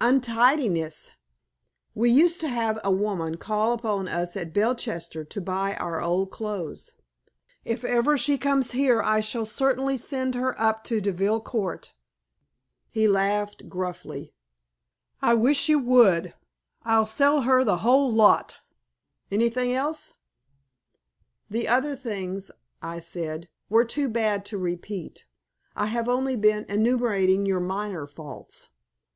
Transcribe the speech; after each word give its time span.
"Untidiness! 0.00 1.10
We 1.92 2.08
used 2.08 2.40
to 2.42 2.48
have 2.48 2.78
a 2.84 2.92
woman 2.92 3.36
call 3.36 3.72
upon 3.72 4.06
us 4.06 4.36
at 4.36 4.52
Belchester 4.52 5.24
to 5.28 5.40
buy 5.40 5.74
our 5.74 6.00
old 6.00 6.30
clothes. 6.30 6.92
If 7.64 7.84
ever 7.84 8.16
she 8.16 8.38
comes 8.38 8.70
here 8.70 9.02
I 9.02 9.18
shall 9.18 9.44
certainly 9.44 9.96
send 9.96 10.36
her 10.36 10.54
up 10.56 10.84
to 10.84 11.00
Deville 11.00 11.40
Court." 11.40 11.94
He 12.90 13.08
laughed 13.08 13.68
gruffly. 13.68 14.32
"I 15.20 15.34
wish 15.34 15.68
you 15.68 15.80
would; 15.80 16.32
I'd 16.84 17.08
sell 17.08 17.40
her 17.40 17.64
the 17.64 17.78
whole 17.78 18.12
lot. 18.12 18.58
Anything 19.32 19.72
else?" 19.72 20.14
"The 21.50 21.66
other 21.66 21.96
things," 21.96 22.52
I 22.80 23.00
said, 23.00 23.48
"were 23.68 23.84
too 23.84 24.08
bad 24.08 24.44
to 24.44 24.58
repeat. 24.58 25.26
I 25.74 25.86
have 25.86 26.08
only 26.08 26.36
been 26.36 26.66
enumerating 26.68 27.46
your 27.46 27.58
minor 27.58 28.06
faults." 28.06 28.68